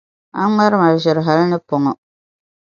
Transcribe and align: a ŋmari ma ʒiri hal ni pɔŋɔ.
a 0.39 0.41
ŋmari 0.49 0.75
ma 0.81 0.87
ʒiri 1.01 1.21
hal 1.27 1.39
ni 1.47 1.57
pɔŋɔ. 1.67 1.91